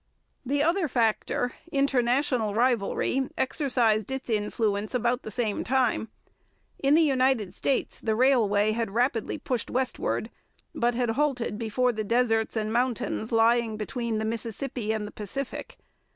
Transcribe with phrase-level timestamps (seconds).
[0.43, 6.09] The other factor, international rivalry, exercised its influence about the same time.
[6.81, 10.31] In the United States the railway had rapidly pushed westward,
[10.73, 15.11] but had halted before the deserts and the mountains lying between the Mississippi and the
[15.11, 15.77] Pacific.